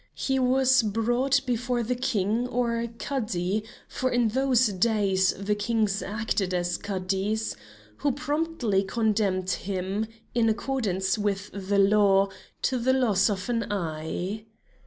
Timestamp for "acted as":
6.01-6.79